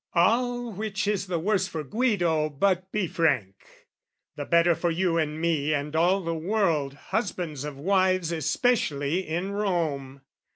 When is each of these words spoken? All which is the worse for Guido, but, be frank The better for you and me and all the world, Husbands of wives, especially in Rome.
All 0.15 0.71
which 0.73 1.07
is 1.07 1.27
the 1.27 1.37
worse 1.37 1.67
for 1.67 1.83
Guido, 1.83 2.49
but, 2.49 2.91
be 2.91 3.05
frank 3.05 3.53
The 4.35 4.45
better 4.45 4.73
for 4.73 4.89
you 4.89 5.19
and 5.19 5.39
me 5.39 5.75
and 5.75 5.95
all 5.95 6.21
the 6.23 6.33
world, 6.33 6.95
Husbands 7.13 7.63
of 7.65 7.77
wives, 7.77 8.31
especially 8.31 9.19
in 9.27 9.51
Rome. 9.51 10.21